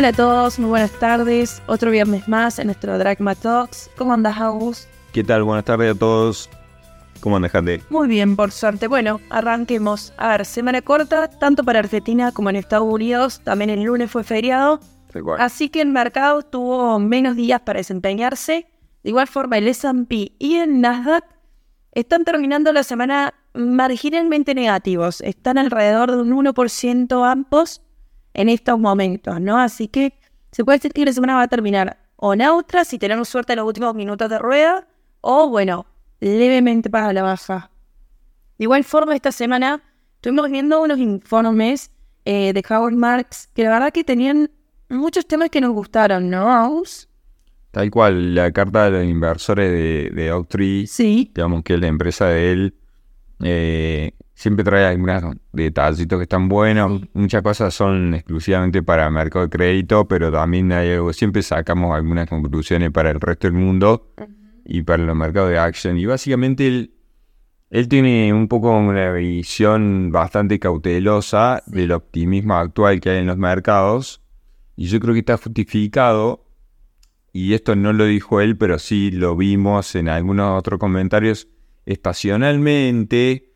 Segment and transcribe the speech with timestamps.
[0.00, 1.60] Hola a todos, muy buenas tardes.
[1.66, 3.90] Otro viernes más en nuestro Dragma Talks.
[3.98, 4.88] ¿Cómo andas, Agus?
[5.12, 5.42] ¿Qué tal?
[5.42, 6.48] Buenas tardes a todos.
[7.20, 7.82] ¿Cómo andas, Jande?
[7.90, 8.86] Muy bien, por suerte.
[8.86, 10.14] Bueno, arranquemos.
[10.16, 13.42] A ver, semana corta, tanto para Argentina como en Estados Unidos.
[13.44, 14.80] También el lunes fue feriado.
[15.38, 18.68] Así que el mercado tuvo menos días para desempeñarse.
[19.02, 21.26] De igual forma, el S&P y el Nasdaq
[21.92, 25.20] están terminando la semana marginalmente negativos.
[25.20, 27.82] Están alrededor de un 1% ambos
[28.34, 29.58] en estos momentos, ¿no?
[29.58, 30.14] Así que
[30.52, 33.58] se puede decir que la semana va a terminar o neutra si tenemos suerte en
[33.58, 34.86] los últimos minutos de rueda,
[35.20, 35.86] o bueno,
[36.20, 37.70] levemente para la baja.
[38.58, 39.82] De igual forma, esta semana
[40.16, 41.90] estuvimos viendo unos informes
[42.26, 44.50] eh, de Howard Marks que la verdad que tenían
[44.90, 46.82] muchos temas que nos gustaron, ¿no?
[47.70, 51.30] Tal cual, la carta de los inversores de, de Octree, sí.
[51.34, 52.74] digamos que es la empresa de él,
[53.42, 57.02] eh, siempre trae algunos detallitos que están buenos.
[57.12, 61.94] Muchas cosas son exclusivamente para el mercado de crédito, pero también hay algo, siempre sacamos
[61.94, 64.14] algunas conclusiones para el resto del mundo
[64.64, 65.98] y para los mercados de action.
[65.98, 66.94] Y básicamente él,
[67.68, 73.36] él tiene un poco una visión bastante cautelosa del optimismo actual que hay en los
[73.36, 74.22] mercados.
[74.74, 76.46] Y yo creo que está justificado,
[77.30, 81.46] y esto no lo dijo él, pero sí lo vimos en algunos otros comentarios,
[81.84, 83.49] estacionalmente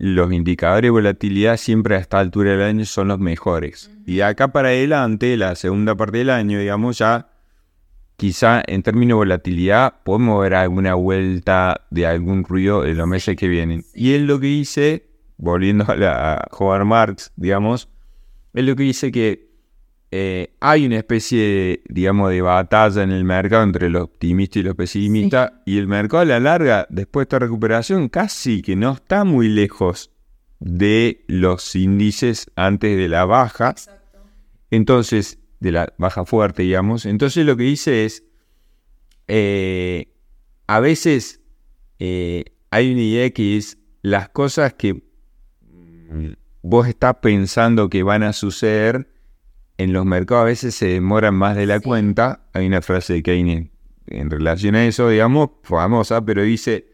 [0.00, 3.90] los indicadores de volatilidad siempre a esta altura del año son los mejores.
[4.06, 7.28] Y acá para adelante, la segunda parte del año, digamos, ya
[8.16, 13.36] quizá en términos de volatilidad podemos ver alguna vuelta de algún ruido en los meses
[13.36, 13.84] que vienen.
[13.94, 17.90] Y él lo que dice, volviendo a, la, a Marx, digamos,
[18.54, 19.49] es lo que dice que
[20.12, 24.74] eh, hay una especie, digamos, de batalla en el mercado entre los optimistas y los
[24.74, 29.24] pesimistas, y el mercado a la larga, después de esta recuperación, casi que no está
[29.24, 30.10] muy lejos
[30.58, 33.74] de los índices antes de la baja.
[34.70, 37.06] Entonces, de la baja fuerte, digamos.
[37.06, 38.24] Entonces lo que dice es,
[39.28, 40.12] eh,
[40.66, 41.40] a veces
[41.98, 46.32] eh, hay una idea que es las cosas que mm,
[46.62, 49.08] vos estás pensando que van a suceder,
[49.82, 52.40] en los mercados a veces se demoran más de la cuenta.
[52.52, 53.68] Hay una frase de Keynes
[54.06, 56.86] en relación a eso, digamos, famosa, pero dice,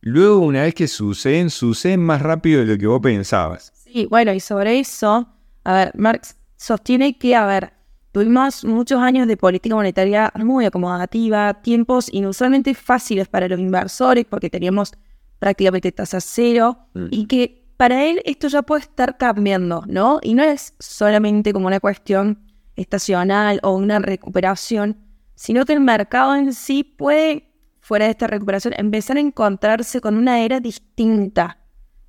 [0.00, 3.72] luego una vez que suceden, suceden más rápido de lo que vos pensabas.
[3.74, 5.28] Sí, bueno, y sobre eso,
[5.64, 7.72] a ver, Marx sostiene que, a ver,
[8.12, 14.48] tuvimos muchos años de política monetaria muy acomodativa, tiempos inusualmente fáciles para los inversores porque
[14.48, 14.92] teníamos
[15.40, 17.06] prácticamente tasa cero mm.
[17.10, 20.18] y que para él esto ya puede estar cambiando, ¿no?
[20.22, 22.38] Y no es solamente como una cuestión
[22.76, 24.98] estacional o una recuperación,
[25.34, 30.18] sino que el mercado en sí puede, fuera de esta recuperación, empezar a encontrarse con
[30.18, 31.56] una era distinta,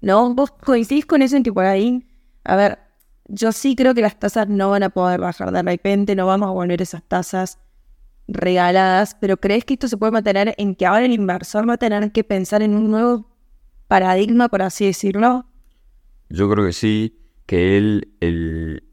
[0.01, 0.35] ¿no?
[0.35, 2.05] ¿Vos coincidís con eso en tipo ahí?
[2.43, 2.79] A ver,
[3.29, 6.49] yo sí creo que las tasas no van a poder bajar de repente, no vamos
[6.49, 7.59] a volver esas tasas
[8.27, 11.77] regaladas, pero ¿crees que esto se puede mantener en que ahora el inversor va a
[11.77, 13.29] tener que pensar en un nuevo
[13.87, 15.45] paradigma, por así decirlo?
[16.31, 18.13] Yo creo que sí, que él,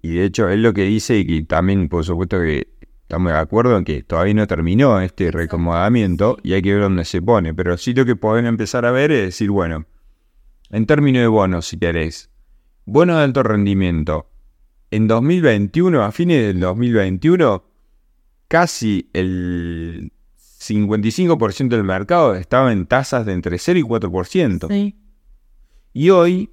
[0.02, 2.68] y de hecho él lo que dice, y que también por supuesto que
[3.02, 7.04] estamos de acuerdo en que todavía no terminó este recomodamiento y hay que ver dónde
[7.04, 9.86] se pone, pero sí lo que pueden empezar a ver es decir, bueno,
[10.70, 12.30] en términos de bonos, si queréis,
[12.84, 14.28] bonos de alto rendimiento,
[14.90, 17.64] en 2021, a fines del 2021,
[18.48, 24.94] casi el 55% del mercado estaba en tasas de entre 0 y 4%.
[25.92, 26.50] Y hoy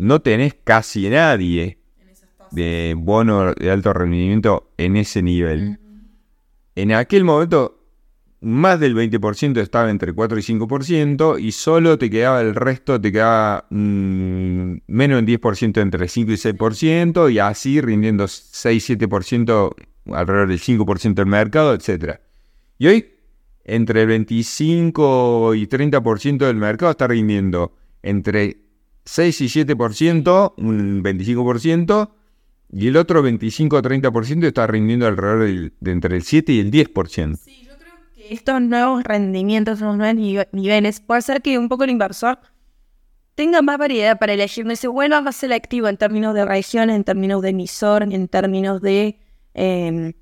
[0.00, 1.78] no tenés casi nadie
[2.52, 5.78] de bono de alto rendimiento en ese nivel.
[6.74, 7.84] En aquel momento,
[8.40, 13.12] más del 20% estaba entre 4 y 5% y solo te quedaba el resto, te
[13.12, 19.74] quedaba mm, menos del 10% entre 5 y 6% y así rindiendo 6-7%
[20.06, 22.20] alrededor del 5% del mercado, etc.
[22.78, 23.06] Y hoy,
[23.64, 28.69] entre el 25 y 30% del mercado está rindiendo entre
[29.10, 32.10] 6 y 7%, un 25%,
[32.72, 36.70] y el otro 25 o 30% está rindiendo alrededor de, entre el 7 y el
[36.70, 37.36] 10%.
[37.36, 41.82] Sí, yo creo que estos nuevos rendimientos, estos nuevos niveles, puede ser que un poco
[41.82, 42.38] el inversor
[43.34, 44.64] tenga más variedad para elegir.
[44.64, 48.80] No dice, bueno, más selectivo en términos de región, en términos de emisor, en términos
[48.80, 49.18] de...
[49.54, 50.12] Em,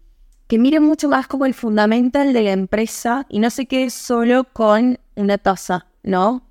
[0.47, 4.45] que mire mucho más como el fundamental de la empresa y no se quede solo
[4.45, 6.49] con una tasa, ¿no?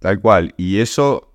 [0.00, 0.52] Tal cual.
[0.56, 1.33] Y eso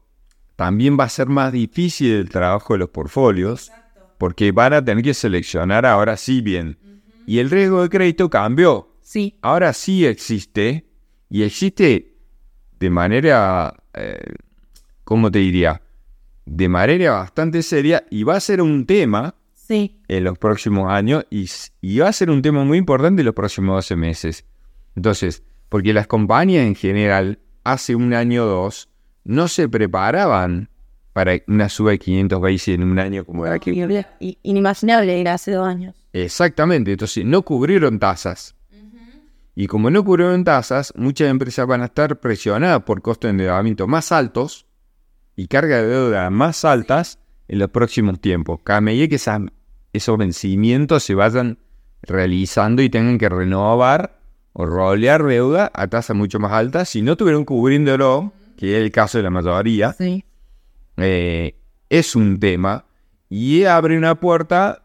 [0.59, 3.71] también va a ser más difícil el trabajo de los portfolios
[4.17, 6.77] porque van a tener que seleccionar ahora sí bien.
[7.25, 8.93] Y el riesgo de crédito cambió.
[9.01, 9.37] Sí.
[9.41, 10.85] Ahora sí existe
[11.29, 12.13] y existe
[12.77, 14.19] de manera, eh,
[15.05, 15.81] ¿cómo te diría?
[16.45, 20.01] De manera bastante seria y va a ser un tema Sí.
[20.09, 23.35] en los próximos años y, y va a ser un tema muy importante en los
[23.35, 24.45] próximos 12 meses.
[24.97, 28.88] Entonces, porque las compañías en general, hace un año o dos,
[29.29, 30.69] no se preparaban
[31.13, 33.71] para una suba de 500 basis en un año como la que...
[34.43, 35.95] Inimaginable era hace dos años.
[36.13, 38.55] Exactamente, entonces no cubrieron tasas.
[39.55, 43.87] Y como no cubrieron tasas, muchas empresas van a estar presionadas por costos de endeudamiento
[43.87, 44.65] más altos
[45.35, 48.61] y carga de deuda más altas en los próximos tiempos.
[48.63, 49.41] Cada medida que esas-
[49.93, 51.57] esos vencimientos se vayan
[52.01, 54.19] realizando y tengan que renovar
[54.53, 58.91] o rolear deuda a tasas mucho más altas, si no estuvieron cubriéndolo, que es el
[58.91, 60.25] caso de la mayoría, Sí.
[60.97, 61.55] eh,
[61.89, 62.83] es un tema
[63.29, 64.83] y abre una puerta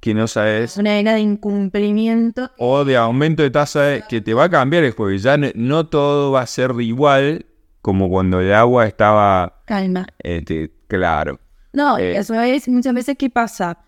[0.00, 2.50] que no sabes Una era de incumplimiento.
[2.58, 5.16] o de aumento de tasa que te va a cambiar el juego.
[5.16, 7.46] Ya no, no todo va a ser igual
[7.80, 10.06] como cuando el agua estaba Calma.
[10.18, 11.38] este, claro.
[11.72, 12.14] No, Eh.
[12.14, 13.78] y a su vez, muchas veces, ¿qué pasa?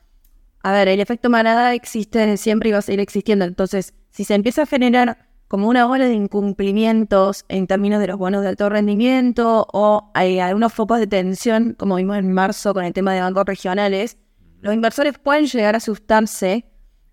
[0.63, 3.45] A ver, el efecto manada existe siempre y va a seguir existiendo.
[3.45, 8.19] Entonces, si se empieza a generar como una ola de incumplimientos en términos de los
[8.19, 12.85] bonos de alto rendimiento o hay algunos focos de tensión, como vimos en marzo con
[12.85, 14.17] el tema de bancos regionales,
[14.61, 16.65] los inversores pueden llegar a asustarse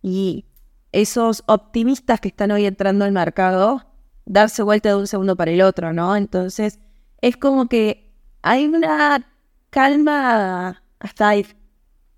[0.01, 0.45] y
[0.91, 3.85] esos optimistas que están hoy entrando al mercado,
[4.25, 6.15] darse vuelta de un segundo para el otro, ¿no?
[6.15, 6.79] Entonces,
[7.21, 9.25] es como que hay una
[9.69, 11.45] calma hasta ahí.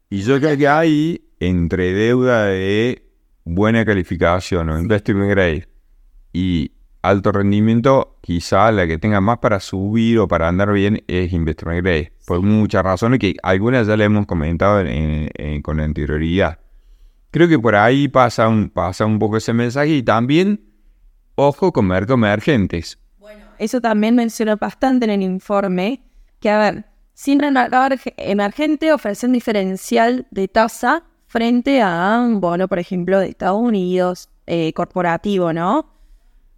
[0.09, 3.11] Y yo creo que hay entre deuda de
[3.43, 5.72] buena calificación o investment grade
[6.33, 6.71] y
[7.01, 11.83] alto rendimiento, quizá la que tenga más para subir o para andar bien es investment
[11.83, 12.11] grade.
[12.25, 16.59] Por muchas razones que algunas ya le hemos comentado en- en- con anterioridad.
[17.31, 20.61] Creo que por ahí pasa un, pasa un poco ese mensaje y también,
[21.35, 22.99] ojo con mercados emergentes.
[23.59, 26.03] Eso también menciona bastante en el informe,
[26.39, 26.85] que a ver,
[27.91, 33.61] erge- emergente ofrece un diferencial de tasa frente a un bono, por ejemplo, de Estados
[33.61, 35.92] Unidos, eh, corporativo, ¿no?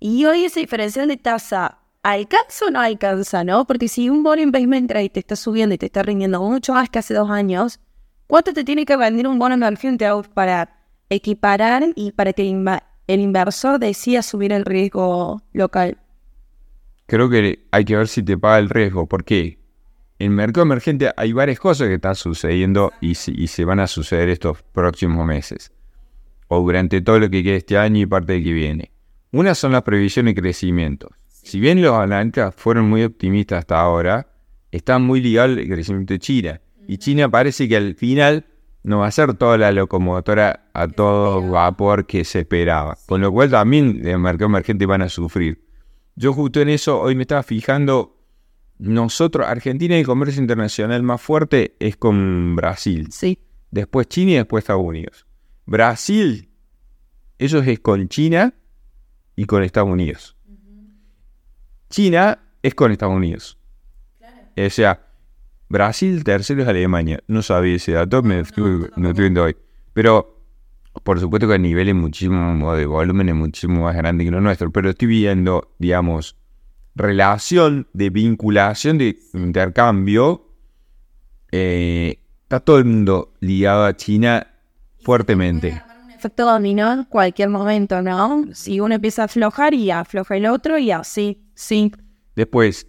[0.07, 3.65] Y hoy ese diferencial de tasa alcanza o no alcanza, ¿no?
[3.65, 6.91] Porque si un bono investment grade te está subiendo y te está rindiendo mucho más
[6.91, 7.79] que hace dos años,
[8.27, 10.69] ¿cuánto te tiene que vender un bono emergente para
[11.09, 15.97] equiparar y para que el, inversor decida subir el riesgo local?
[17.07, 19.07] Creo que hay que ver si te paga el riesgo.
[19.07, 19.57] porque
[20.19, 23.87] En el mercado emergente hay varias cosas que están sucediendo y, y se van a
[23.87, 25.71] suceder estos próximos meses.
[26.47, 28.94] O durante todo lo que queda este año y parte del que viene.
[29.35, 31.11] Una son las previsiones de crecimiento.
[31.27, 34.29] Si bien los analistas fueron muy optimistas hasta ahora,
[34.71, 36.61] está muy ligado al crecimiento de China.
[36.87, 38.45] Y China parece que al final
[38.83, 42.97] no va a ser toda la locomotora a todo vapor que se esperaba.
[43.07, 45.67] Con lo cual también el mercado emergente van a sufrir.
[46.15, 48.17] Yo justo en eso hoy me estaba fijando,
[48.77, 53.37] nosotros, Argentina, el comercio internacional más fuerte es con Brasil, Sí.
[53.69, 55.27] después China y después Estados Unidos.
[55.65, 56.51] Brasil,
[57.37, 58.53] eso es con China
[59.35, 60.35] y con Estados Unidos.
[61.89, 63.57] China es con Estados Unidos.
[64.57, 65.05] O sea,
[65.69, 67.21] Brasil tercero es Alemania.
[67.27, 69.55] No sabía ese dato, me estuve viendo hoy.
[69.93, 70.41] Pero,
[71.03, 74.71] por supuesto que a niveles muchísimo de volumen es muchísimo más grande que lo nuestro.
[74.71, 76.37] Pero estoy viendo, digamos,
[76.95, 80.41] relación de vinculación de intercambio.
[81.51, 84.47] eh, está todo el mundo ligado a China
[85.01, 85.81] fuertemente.
[86.25, 88.45] Efecto dominó en cualquier momento, ¿no?
[88.53, 91.91] Si uno empieza a aflojar y afloja el otro y así, sí.
[92.35, 92.87] Después,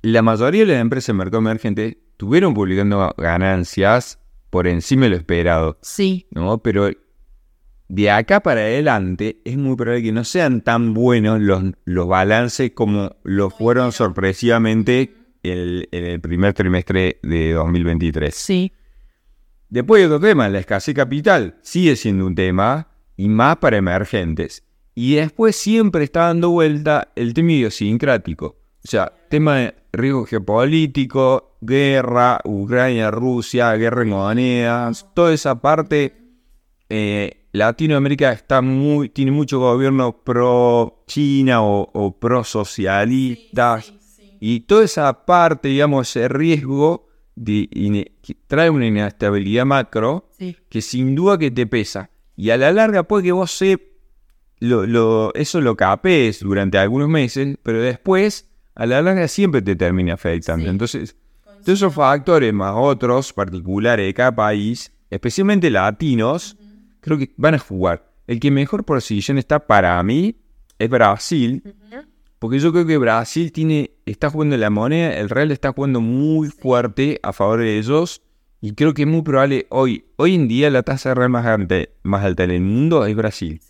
[0.00, 5.16] la mayoría de las empresas del mercado emergente tuvieron publicando ganancias por encima de lo
[5.16, 6.26] esperado, Sí.
[6.30, 6.58] ¿no?
[6.62, 6.88] Pero
[7.88, 12.70] de acá para adelante es muy probable que no sean tan buenos los, los balances
[12.74, 18.34] como lo fueron sorpresivamente el- en el primer trimestre de 2023.
[18.34, 18.72] Sí.
[19.72, 24.64] Después hay otro tema, la escasez capital sigue siendo un tema y más para emergentes.
[24.94, 28.48] Y después siempre está dando vuelta el tema idiosincrático.
[28.84, 36.18] O sea, tema de riesgo geopolítico, guerra, Ucrania, Rusia, guerra de monedas, toda esa parte.
[36.90, 43.94] eh, Latinoamérica está muy, tiene mucho gobierno pro China o, o pro socialistas.
[44.38, 50.56] Y toda esa parte, digamos, ese riesgo de ine- que trae una inestabilidad macro Sí.
[50.68, 52.10] que sin duda que te pesa.
[52.36, 53.78] Y a la larga puede que vos se,
[54.60, 59.76] lo, lo- eso lo capes durante algunos meses, pero después a la larga siempre te
[59.76, 60.64] termina afectando.
[60.64, 60.70] Sí.
[60.70, 61.16] Entonces,
[61.64, 66.56] todos esos factores más otros particulares de cada país, especialmente latinos,
[67.00, 68.10] creo que van a jugar.
[68.26, 70.36] El que mejor posición está para mí
[70.78, 71.62] es Brasil,
[72.42, 76.48] porque yo creo que Brasil tiene, está jugando la moneda, el real está jugando muy
[76.48, 78.20] fuerte a favor de ellos
[78.60, 81.76] Y creo que es muy probable hoy, hoy en día la tasa real más alta,
[82.02, 83.60] más alta en el mundo es Brasil.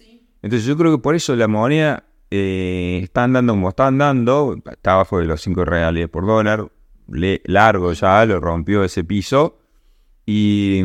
[0.41, 4.95] Entonces yo creo que por eso la moneda eh, está andando como está andando, está
[4.95, 6.73] abajo de los 5 reales por dólar,
[7.09, 9.59] largo ya, lo rompió ese piso.
[10.25, 10.81] Y,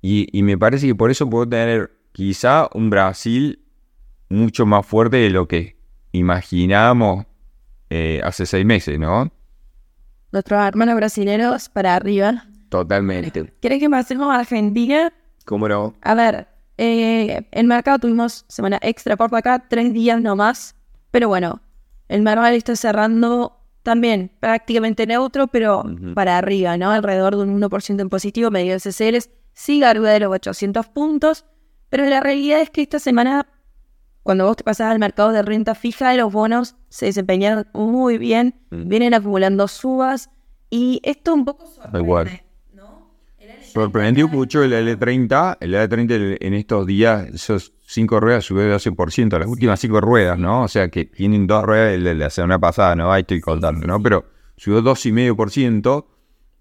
[0.00, 3.64] y, me parece que por eso puedo tener quizá un Brasil
[4.28, 5.74] mucho más fuerte de lo que
[6.14, 7.26] imaginábamos
[7.90, 9.30] eh, hace seis meses, ¿no?
[10.32, 12.46] Nuestros hermanos brasileños para arriba.
[12.68, 13.52] Totalmente.
[13.60, 15.12] ¿Quieres que pasemos a Argentina?
[15.44, 15.94] ¿Cómo no?
[16.02, 20.74] A ver, eh, el mercado tuvimos semana extra por acá, tres días nomás.
[21.10, 21.60] Pero bueno,
[22.08, 26.90] el mercado está cerrando también prácticamente neutro, pero para arriba, ¿no?
[26.90, 29.30] Alrededor de un 1% en positivo, medio SCLs.
[29.52, 31.44] Sigue arriba de los 800 puntos.
[31.90, 33.46] Pero la realidad es que esta semana,
[34.24, 38.54] cuando vos te pasás al mercado de renta fija, los bonos se desempeñaron muy bien,
[38.70, 40.30] vienen acumulando subas.
[40.70, 42.42] Y esto un poco sorprende.
[43.60, 45.58] Sorprendió mucho el L30.
[45.60, 50.38] El L30 en estos días, esos cinco ruedas subió de 12%, las últimas cinco ruedas,
[50.38, 50.62] ¿no?
[50.62, 53.12] O sea que tienen dos ruedas de la semana pasada, ¿no?
[53.12, 54.02] Ahí estoy contando, ¿no?
[54.02, 54.24] Pero
[54.56, 56.06] subió 2,5%.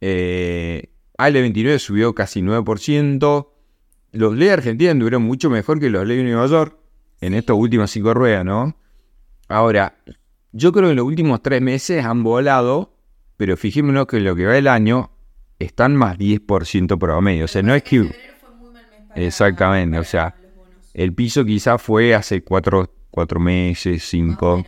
[0.02, 3.48] Eh, AL29 subió casi 9%.
[4.12, 6.83] Los ley Argentina anduvieron mucho mejor que los ley de Nueva York
[7.26, 8.76] en estas últimas cinco ruedas, ¿no?
[9.48, 9.96] Ahora,
[10.52, 12.94] yo creo que en los últimos tres meses han volado,
[13.38, 15.12] pero fijémonos que lo que va el año
[15.60, 17.46] están más 10% promedio.
[17.46, 18.12] O sea, no es que...
[19.16, 20.36] Exactamente, o sea,
[20.94, 24.66] el piso quizás fue hace cuatro, cuatro meses, cinco,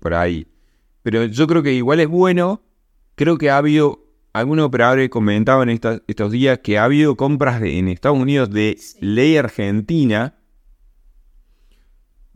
[0.00, 0.46] por ahí.
[1.02, 2.62] Pero yo creo que igual es bueno.
[3.14, 8.18] Creo que ha habido, algunos operadores comentaban estos días que ha habido compras en Estados
[8.18, 10.34] Unidos de ley argentina.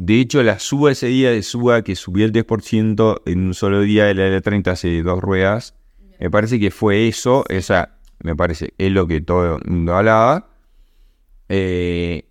[0.02, 3.80] De hecho, la suba ese día de suba que subió el 10% en un solo
[3.82, 5.74] día de la L30 hace dos ruedas
[6.20, 10.50] me parece que fue eso, esa, me parece, es lo que todo el mundo hablaba.
[11.48, 12.26] Eh,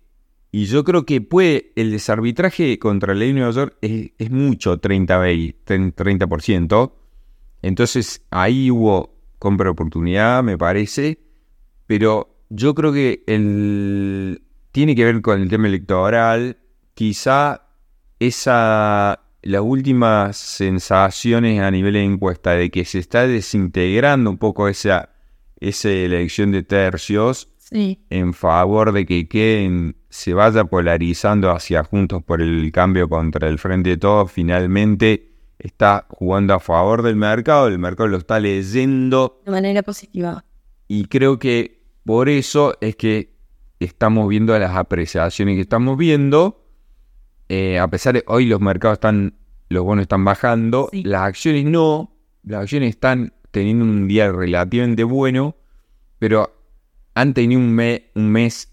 [0.52, 4.78] y yo creo que puede, el desarbitraje contra la ley de Nueva York es, mucho,
[4.78, 6.92] 30, 30%.
[7.62, 11.18] Entonces ahí hubo compra de oportunidad, me parece.
[11.88, 16.58] Pero yo creo que el, tiene que ver con el tema electoral.
[17.00, 17.62] Quizá
[18.18, 24.68] esa las últimas sensaciones a nivel de encuesta de que se está desintegrando un poco
[24.68, 25.08] esa,
[25.60, 32.42] esa elección de tercios en favor de que queden, se vaya polarizando hacia Juntos por
[32.42, 37.78] el Cambio contra el Frente de Todos, finalmente está jugando a favor del mercado, el
[37.78, 39.40] mercado lo está leyendo.
[39.46, 40.44] De manera positiva.
[40.86, 43.38] Y creo que por eso es que
[43.78, 46.59] estamos viendo las apreciaciones que estamos viendo
[47.50, 49.34] eh, a pesar de hoy los mercados están,
[49.68, 55.56] los bonos están bajando, las acciones no, las acciones están teniendo un día relativamente bueno,
[56.20, 56.56] pero
[57.14, 57.78] han tenido un,
[58.14, 58.72] un mes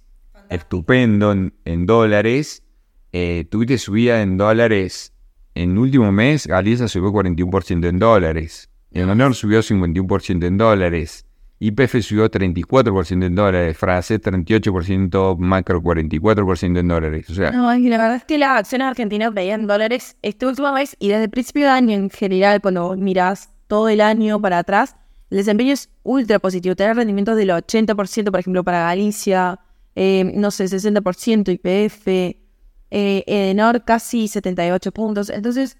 [0.49, 2.63] estupendo en, dólares.
[3.11, 5.11] Eh, tuviste subida en dólares
[5.55, 8.69] en el último mes, Galicia subió 41% en dólares.
[8.91, 11.25] El honor subió 51% en dólares.
[11.59, 17.29] YPF subió 34% en dólares, Frase 38%, Macro 44% en dólares.
[17.29, 20.71] O sea, no, y la verdad es que las acciones argentinas veían dólares este último
[20.73, 24.59] mes y desde el principio de año en general, cuando miras todo el año para
[24.59, 24.95] atrás,
[25.29, 26.75] el desempeño es ultra positivo.
[26.75, 29.59] Tener rendimientos del 80%, por ejemplo, para Galicia,
[29.95, 32.07] eh, no sé, 60% YPF,
[32.91, 35.29] eh, Edenor casi 78 puntos.
[35.29, 35.77] Entonces.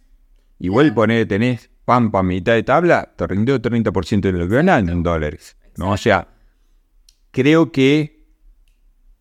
[0.60, 5.03] Igual poner, tenés Pampa mitad de tabla, te rindió 30% de lo que ganan en
[5.03, 5.55] dólares.
[5.77, 5.91] ¿No?
[5.91, 6.27] O sea,
[7.31, 8.25] creo que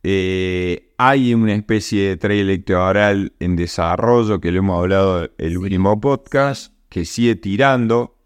[0.03, 6.01] eh, hay una especie de trade electoral en desarrollo, que lo hemos hablado el último
[6.01, 8.17] podcast, que sigue tirando.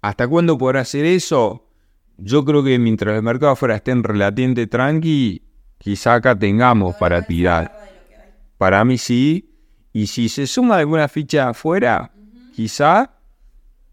[0.00, 1.68] ¿Hasta cuándo podrá hacer eso?
[2.16, 5.42] Yo creo que mientras el mercado afuera esté en relativamente tranqui,
[5.78, 7.72] quizá acá tengamos para tirar.
[8.58, 9.50] Para mí sí.
[9.92, 12.12] Y si se suma alguna ficha afuera,
[12.54, 13.18] quizá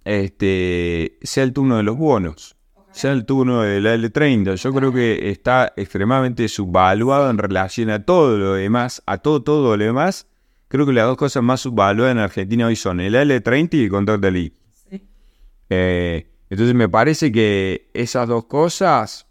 [0.03, 2.55] este, sea el turno de los bonos
[2.91, 4.55] sea el turno de la L30.
[4.55, 9.77] Yo creo que está extremadamente subvaluado en relación a todo lo demás, a todo, todo
[9.77, 10.27] lo demás.
[10.67, 13.89] Creo que las dos cosas más subvaluadas en Argentina hoy son el L30 y el
[13.89, 14.53] control de I.
[15.69, 19.25] Eh, entonces me parece que esas dos cosas,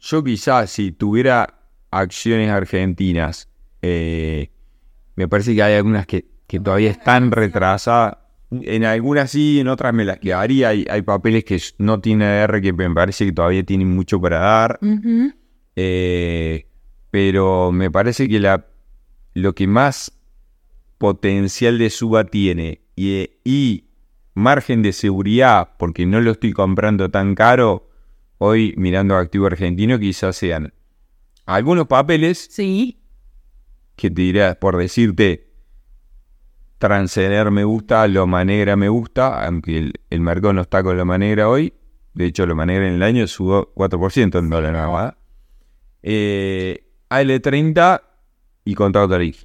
[0.00, 1.54] yo quizás si tuviera
[1.90, 3.48] acciones argentinas,
[3.80, 4.50] eh,
[5.14, 9.92] me parece que hay algunas que, que todavía están retrasadas en algunas sí, en otras
[9.94, 10.68] me las quedaría.
[10.68, 14.38] Hay, hay papeles que no tiene R que me parece que todavía tienen mucho para
[14.38, 14.78] dar.
[15.76, 16.66] Eh,
[17.10, 18.66] pero me parece que la,
[19.34, 20.12] lo que más
[20.98, 23.84] potencial de suba tiene y,
[24.34, 27.88] margen de seguridad, porque no lo estoy comprando tan caro,
[28.38, 30.74] hoy mirando activo argentino quizás sean
[31.46, 33.00] algunos papeles Sí.
[33.94, 35.53] que te diré, por decirte,
[36.86, 41.16] Transcender me gusta, Loma Negra me gusta, aunque el, el mercado no está con Loma
[41.16, 41.72] Negra hoy.
[42.12, 45.14] De hecho, Loma Negra en el año subió 4% en dólar nada más.
[46.02, 48.02] Eh, AL30
[48.66, 49.44] y contrato Tarif.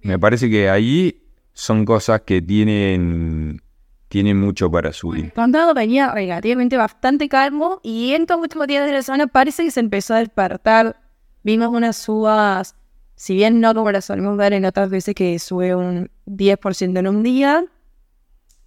[0.00, 3.62] Me parece que ahí son cosas que tienen,
[4.08, 5.26] tienen mucho para subir.
[5.26, 9.62] El contado venía relativamente bastante calmo y en estos últimos días de la semana parece
[9.62, 11.00] que se empezó a despertar.
[11.44, 12.74] Vimos unas subas,
[13.20, 17.06] si bien no como las solemos ver en otras veces que sube un 10% en
[17.06, 17.62] un día.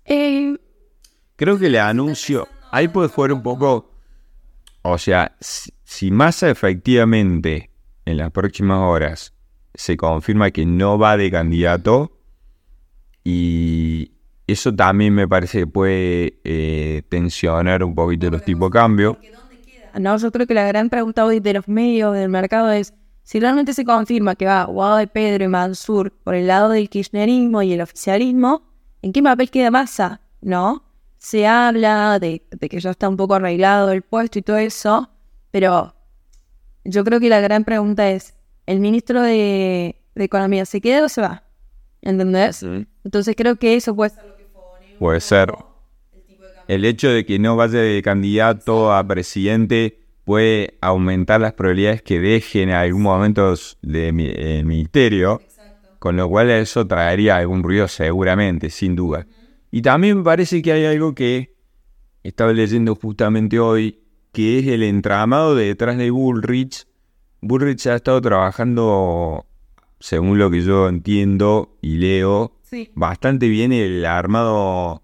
[0.06, 0.56] Eh,
[1.36, 3.90] Creo que el anuncio, ahí puede jugar un poco,
[4.84, 7.72] o sea, si, si Massa efectivamente
[8.06, 9.34] en las próximas horas
[9.74, 12.12] se confirma que no va de candidato
[13.24, 14.12] y
[14.46, 19.18] eso también me parece que puede eh, tensionar un poquito los tipos de cambio.
[20.00, 23.40] no, yo creo que la gran pregunta hoy de los medios del mercado es si
[23.40, 27.62] realmente se confirma que va Guado de Pedro y Mansur por el lado del kirchnerismo
[27.62, 28.64] y el oficialismo,
[29.02, 30.22] ¿en qué papel queda Massa?
[30.42, 30.84] ¿No?
[31.18, 35.10] Se habla de, de que ya está un poco arreglado el puesto y todo eso,
[35.52, 35.96] pero
[36.84, 41.10] yo creo que la gran pregunta es, ¿el ministro de, de Economía se queda o
[41.10, 41.44] se va?
[42.02, 42.64] ¿Entendés?
[43.06, 44.44] Entonces creo que eso puede ser lo que
[45.00, 45.54] Puede ser.
[46.68, 52.20] El hecho de que no vaya de candidato a presidente puede aumentar las probabilidades que
[52.20, 55.42] dejen en algún momento de mi- el ministerio,
[56.00, 59.28] con lo cual eso traería algún ruido seguramente, sin duda.
[59.72, 61.56] Y también me parece que hay algo que
[62.24, 64.00] estaba leyendo justamente hoy,
[64.32, 66.86] que es el entramado de detrás de Bullrich.
[67.42, 69.46] Bullrich ha estado trabajando,
[70.00, 72.90] según lo que yo entiendo y leo, Sí.
[72.96, 75.04] bastante bien el armado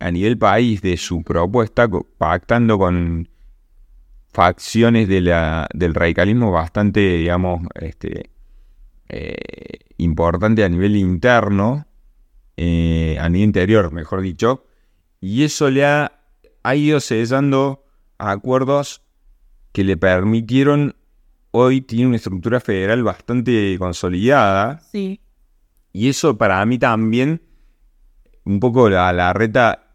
[0.00, 3.28] a nivel país de su propuesta, pactando con
[4.32, 8.30] facciones de la, del radicalismo bastante, digamos, este,
[9.08, 11.86] eh, importante a nivel interno,
[12.56, 14.64] eh, a nivel interior, mejor dicho,
[15.20, 16.12] y eso le ha,
[16.62, 17.84] ha ido sellando
[18.18, 19.02] acuerdos
[19.72, 20.94] que le permitieron,
[21.50, 25.20] hoy tiene una estructura federal bastante consolidada, Sí.
[25.92, 27.42] y eso para mí también,
[28.44, 29.86] un poco la, la reta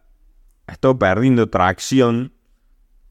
[0.68, 2.34] ha estado perdiendo tracción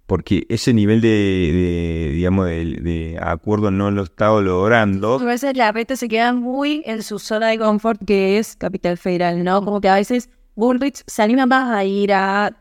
[0.06, 5.18] porque ese nivel de, de, digamos, de, de acuerdo no lo ha estado logrando.
[5.18, 8.98] A veces la reta se queda muy en su zona de confort que es Capital
[8.98, 9.64] Federal, ¿no?
[9.64, 12.54] Como que a veces Bullrich se anima más a ir a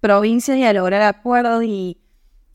[0.00, 1.98] provincias y a lograr acuerdos y,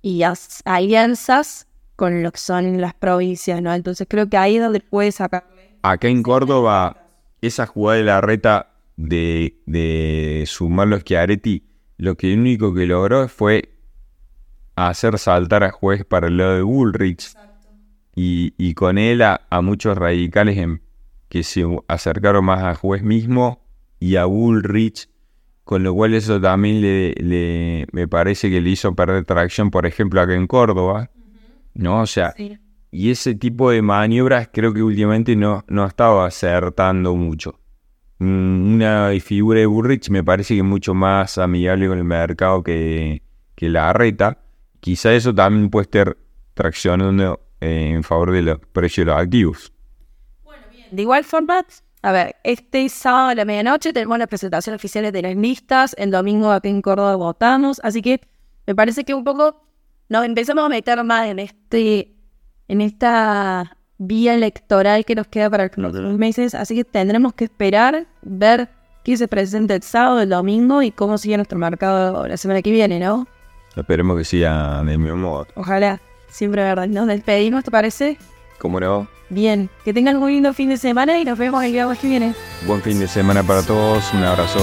[0.02, 3.74] y as- alianzas con lo que son las provincias, ¿no?
[3.74, 5.78] Entonces creo que ahí es donde puede sacarle.
[5.82, 7.08] Acá en Córdoba,
[7.42, 11.64] esa jugada de la reta de, de sumar los Chiaretti,
[11.98, 13.77] lo que único que logró fue
[14.78, 17.34] hacer saltar a juez para el lado de Bullrich
[18.16, 20.82] y, y con él a, a muchos radicales en-
[21.30, 23.62] que se acercaron más a juez mismo
[24.00, 25.10] y a Bullrich,
[25.64, 29.86] con lo cual eso también le, le- me parece que le hizo perder tracción, por
[29.86, 31.10] ejemplo, acá en Córdoba,
[31.74, 32.02] ¿no?
[32.02, 32.58] O sea, Sí.
[32.92, 37.60] y ese tipo de maniobras creo que últimamente no, no estaba acertando mucho.
[38.20, 42.64] Mm, Una figura de Burrich me parece que es mucho más amigable con el mercado
[42.64, 43.22] que,
[43.56, 44.38] que la reta.
[44.80, 46.18] Quizá eso también puede estar
[46.54, 49.74] traccionando eh, en favor de los precios de los activos.
[50.92, 51.66] De igual forma,
[52.02, 56.12] a ver, este sábado a la medianoche tenemos las presentaciones oficiales de las listas, el
[56.12, 58.22] domingo aquí en Córdoba votamos, así que
[58.66, 59.62] me parece que un poco
[60.10, 62.16] nos empezamos a meter más en este,
[62.68, 67.46] en esta vía electoral que nos queda para los próximos meses, así que tendremos que
[67.46, 68.70] esperar, ver
[69.04, 72.72] qué se presenta el sábado, el domingo y cómo sigue nuestro mercado la semana que
[72.72, 73.28] viene, ¿no?
[73.82, 75.48] Esperemos que siga del mismo modo.
[75.56, 78.18] Ojalá, siempre verdad, nos despedimos, ¿te parece?
[78.58, 79.08] ¿Cómo no?
[79.30, 82.34] Bien, que tengan un lindo fin de semana y nos vemos el viernes que viene.
[82.66, 84.14] Buen fin de semana para todos.
[84.14, 84.60] Un abrazo.